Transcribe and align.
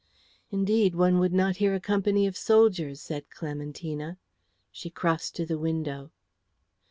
"Indeed, 0.49 0.95
one 0.95 1.19
would 1.19 1.31
not 1.31 1.57
hear 1.57 1.75
a 1.75 1.79
company 1.79 2.25
of 2.25 2.35
soldiers," 2.35 2.99
said 2.99 3.29
Clementina. 3.29 4.17
She 4.71 4.89
crossed 4.89 5.35
to 5.35 5.45
the 5.45 5.59
window. 5.59 6.09